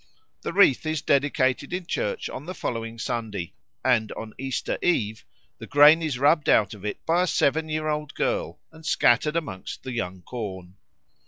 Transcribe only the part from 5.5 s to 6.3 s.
the grain is